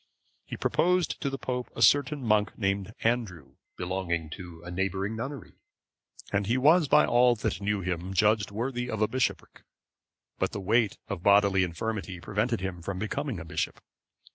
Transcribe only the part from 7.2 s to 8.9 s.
that knew him judged worthy